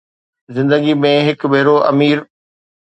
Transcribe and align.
زندگي 0.55 0.93
۾ 1.03 1.13
هڪ 1.27 1.39
ڀيرو 1.51 1.75
امير 1.91 2.17